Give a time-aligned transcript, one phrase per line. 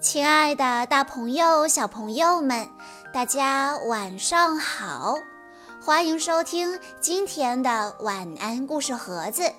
[0.00, 2.68] 亲爱的，大朋友、小朋友们，
[3.12, 5.16] 大家晚上好！
[5.82, 9.50] 欢迎收听今天的晚安故事盒子，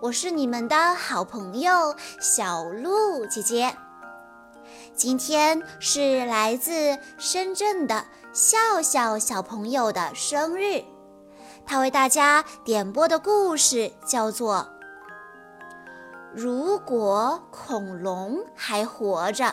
[0.00, 3.74] 我是你们的好朋友小鹿姐姐。
[4.94, 10.84] 今天是来自深圳的笑笑小朋友的生日，
[11.66, 14.54] 他为大家点播的故事叫做
[16.32, 19.46] 《如果恐龙还活着》。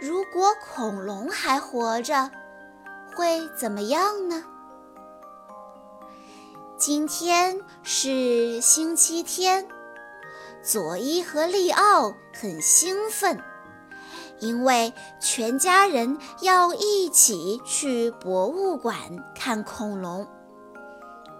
[0.00, 2.30] 如果恐龙还活着，
[3.16, 4.44] 会怎么样呢？
[6.76, 9.66] 今天是星期天，
[10.62, 13.42] 佐伊和利奥很兴奋，
[14.38, 18.96] 因为全家人要一起去博物馆
[19.34, 20.28] 看恐龙。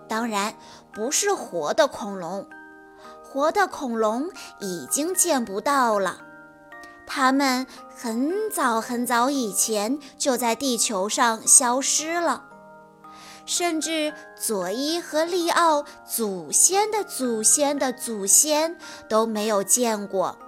[0.08, 0.56] 当然，
[0.92, 2.48] 不是活的恐龙，
[3.22, 6.24] 活的恐龙已经见不到了。
[7.10, 12.44] 它们很早很早以前就在地球上消失了，
[13.46, 18.76] 甚至佐伊和利奥祖先的祖先的祖先
[19.08, 20.38] 都没有见过。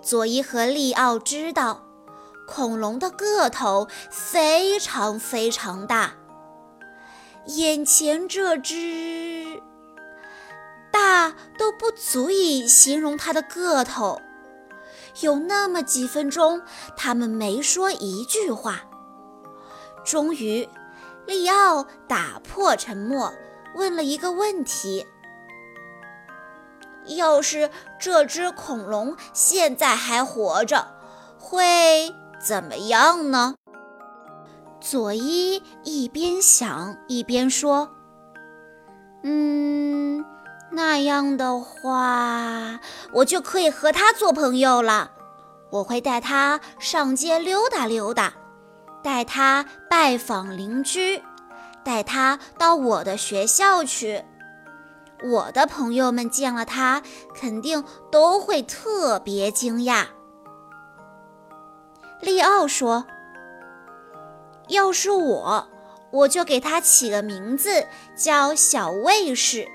[0.00, 1.82] 佐伊和利奥知道，
[2.46, 6.14] 恐龙的个头非常非常大，
[7.46, 9.60] 眼前这只
[10.92, 14.22] 大都不足以形容它的个头。
[15.22, 16.62] 有那么几分钟，
[16.96, 18.82] 他们没说一句话。
[20.04, 20.68] 终于，
[21.26, 23.32] 利奥打破沉默，
[23.76, 25.06] 问了一个问题
[27.16, 30.86] ：“要是这只恐龙现在还活着，
[31.38, 33.54] 会怎么样呢？”
[34.80, 37.88] 佐伊一边想一边说
[39.24, 40.22] ：“嗯。”
[40.74, 42.80] 那样的话，
[43.12, 45.12] 我就可以和他做朋友了。
[45.70, 48.34] 我会带他上街溜达溜达，
[49.02, 51.22] 带他拜访邻居，
[51.84, 54.24] 带他到我的学校去。
[55.22, 57.02] 我的朋友们见了他，
[57.34, 60.06] 肯定都会特别惊讶。
[62.20, 63.06] 利奥说
[64.68, 65.68] ：“要是我，
[66.10, 67.86] 我就给他起个名字，
[68.16, 69.68] 叫小卫士。”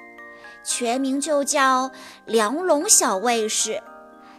[0.63, 1.91] 全名就叫
[2.25, 3.81] 梁龙小卫士，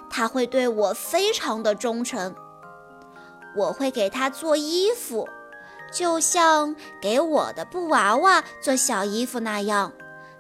[0.09, 2.35] 他会对我非常的忠诚。
[3.57, 5.29] 我会给他做衣服，
[5.93, 9.93] 就像给我的布娃娃做小衣服那样，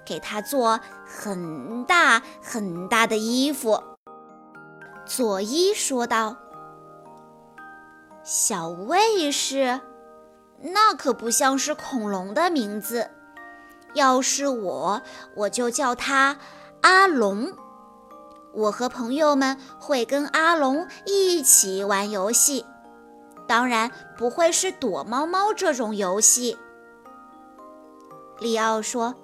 [0.04, 3.82] 给他做很大很大的衣服。
[5.04, 6.36] 佐伊说道
[8.22, 9.80] ：“小卫士，
[10.60, 13.10] 那可不像是恐龙的名字。”
[13.94, 15.02] 要是我，
[15.34, 16.36] 我就叫他
[16.82, 17.52] 阿龙。
[18.52, 22.64] 我和朋友们会跟阿龙一起玩游戏，
[23.46, 26.58] 当然不会是躲猫猫这种游戏。
[28.38, 29.14] 利奥说：“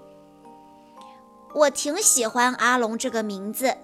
[1.55, 3.77] 我挺喜欢阿龙这个名字。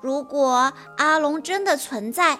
[0.00, 2.38] 如果阿龙真的存在，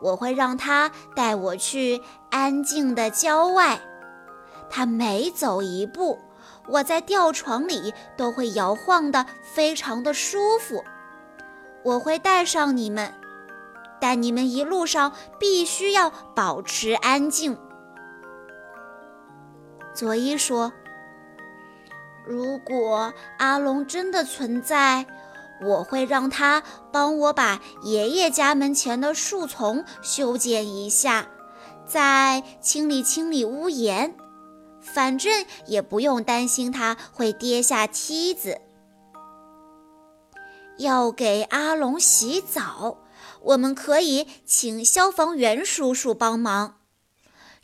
[0.00, 3.80] 我会让他带我去安静的郊外。
[4.70, 6.18] 他每走一步。”
[6.68, 10.84] 我在吊床里都会摇晃的，非常的舒服。
[11.82, 13.14] 我会带上你们，
[14.00, 17.56] 但你们一路上必须要保持安静。
[19.94, 20.72] 佐伊说
[22.26, 25.06] ：“如果阿龙真的存在，
[25.62, 26.62] 我会让他
[26.92, 31.26] 帮我把爷爷家门前的树丛修剪一下，
[31.86, 34.14] 再清理清理屋檐。”
[34.92, 38.60] 反正也不用担心它会跌下梯子。
[40.78, 42.98] 要给阿龙洗澡，
[43.42, 46.76] 我们可以请消防员叔叔帮忙。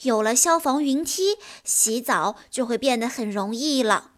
[0.02, 4.10] 有了消防云梯，洗澡就会变得很容易了。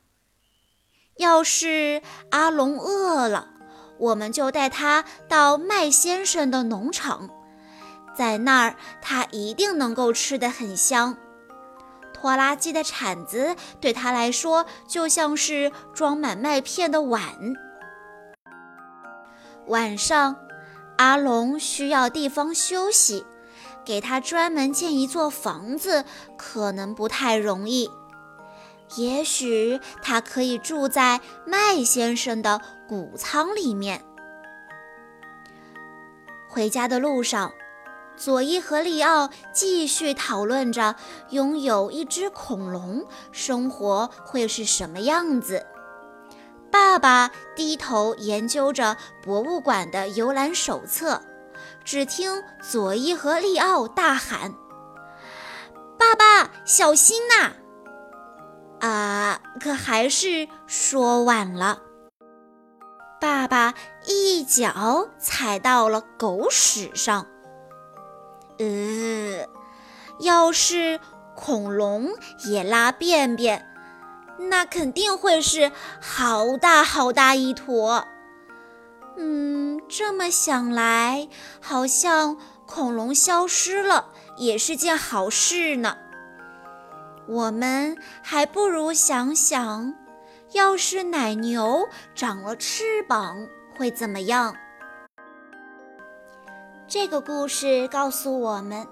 [1.17, 3.51] 要是阿龙饿了，
[3.99, 7.29] 我们就带他到麦先生的农场，
[8.17, 11.19] 在那儿他一定能够吃得很香。
[12.19, 17.23] 拖拉机的铲子对他来说就像是装满麦片的碗。
[19.67, 20.37] 晚上，
[20.97, 23.27] 阿龙需要地方休息，
[23.85, 26.07] 给他专门建一座房子
[26.39, 27.91] 可能不太容易。
[28.97, 34.03] 也许他可以住在麦先生的谷仓里面。
[36.49, 37.53] 回家的路上。
[38.17, 40.97] 佐伊和利奥继续讨论着
[41.31, 45.67] 拥有一只恐龙生活会是什么样子。
[46.71, 51.23] 爸爸低头研究着博物馆的游览手册，
[51.85, 54.55] 只听佐伊和利奥大喊
[55.97, 57.53] ：“爸爸，小心呐！”
[58.81, 61.81] 啊，可还是说晚了。
[63.21, 63.75] 爸爸
[64.07, 67.27] 一脚踩到了狗屎上。
[68.59, 69.47] 呃，
[70.21, 71.01] 要是
[71.35, 72.09] 恐龙
[72.47, 73.67] 也拉便便。
[74.39, 78.07] 那肯定会是好大好大一坨。
[79.17, 81.29] 嗯，这么想来，
[81.61, 82.37] 好像
[82.67, 85.97] 恐龙消失了也是件好事呢。
[87.27, 89.95] 我们还不如想想，
[90.53, 94.55] 要是奶牛长了翅膀会怎么样？
[96.99, 98.89] 这个故事告诉我们。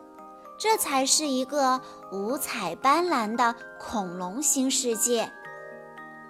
[0.59, 1.81] 这才是一个
[2.13, 5.33] 五彩斑斓的恐龙新世界。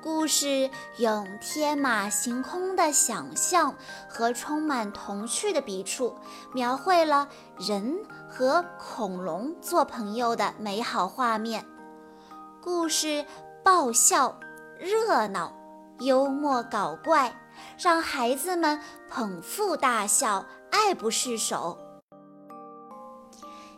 [0.00, 3.74] 故事用天马行空的想象
[4.08, 6.14] 和充满童趣的笔触，
[6.52, 7.28] 描绘了
[7.58, 7.98] 人
[8.30, 11.66] 和恐龙做朋友的美好画面。
[12.62, 13.26] 故事
[13.64, 14.38] 爆笑、
[14.78, 15.52] 热闹、
[15.98, 17.34] 幽默搞怪，
[17.76, 18.80] 让孩子们
[19.10, 21.78] 捧腹大笑，爱不释手。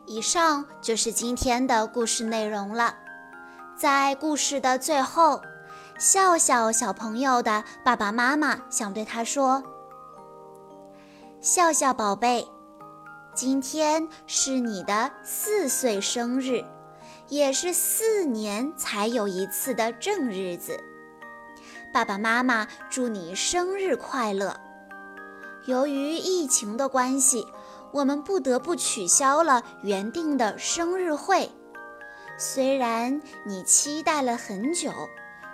[0.07, 2.97] 以上就是今天的故事内容了。
[3.77, 5.43] 在故事的最后，
[5.99, 9.63] 笑笑小朋友的爸爸妈妈想对他说
[11.43, 12.49] ：“笑笑宝贝，
[13.35, 16.65] 今天是你的四岁生日，
[17.29, 20.83] 也是四年才有一次的正日子。
[21.93, 24.59] 爸爸妈妈祝你生日快乐。
[25.67, 27.47] 由于疫情的关系。”
[27.93, 31.51] 我们不得不取消了原定的生日会，
[32.37, 34.91] 虽然你期待了很久，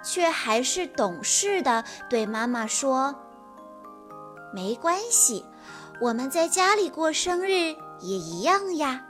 [0.02, 3.14] 却还是懂事的对妈妈说
[4.52, 5.44] ：“没关系，
[6.00, 9.04] 我们在家里过生日也一样呀。”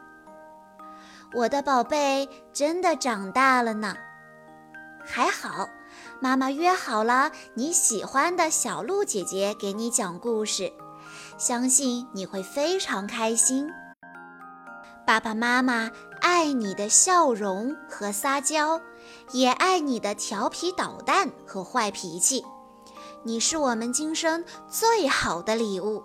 [1.32, 3.96] 我的宝贝真的长大了呢，
[5.06, 5.70] 还好，
[6.20, 10.70] 妈妈约好了你喜欢的小鹿姐姐给你讲故事。
[11.38, 13.68] 相信你会非常开心。
[15.04, 15.90] 爸爸妈妈
[16.20, 18.80] 爱你的笑容和撒娇，
[19.32, 22.44] 也爱你的调皮捣蛋和坏脾气。
[23.24, 26.02] 你是我们今生最好的礼物。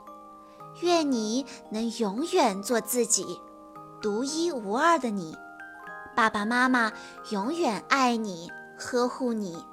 [0.82, 3.40] 愿你能永远做自己，
[4.02, 5.36] 独一无二的你。
[6.16, 6.92] 爸爸妈妈
[7.30, 9.64] 永远爱你，呵护你。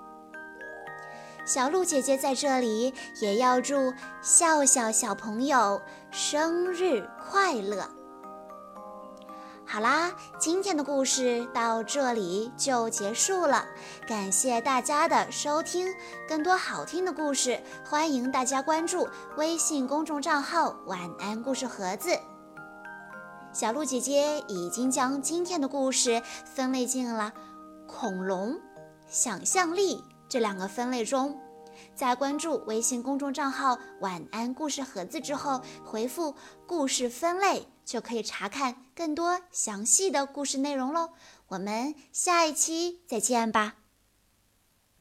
[1.45, 3.93] 小鹿姐姐在这里也要祝
[4.23, 5.81] 笑笑小朋友
[6.11, 7.87] 生日快乐。
[9.67, 13.67] 好啦，今天的故事到这里就结束了，
[14.07, 15.89] 感谢大家的收听。
[16.29, 19.07] 更多好听的故事，欢迎大家关注
[19.37, 22.11] 微信公众账号“晚安故事盒子”。
[23.53, 27.33] 小鹿姐姐已经将今天的故事分类进了
[27.87, 28.59] 恐龙、
[29.07, 30.05] 想象力。
[30.35, 31.41] 这两个分类中，
[31.95, 36.35] 在关注微信公众账号“晚安故事盒子”之后，回复
[36.67, 41.11] “故事分类”就可以查看更多详细的故事内容喽。
[41.47, 43.84] 我们下一期再见吧。